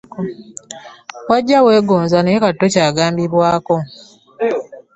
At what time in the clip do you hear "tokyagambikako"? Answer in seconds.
2.59-3.75